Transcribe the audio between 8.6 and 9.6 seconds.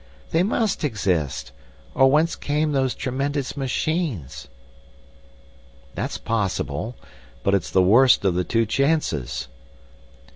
chances."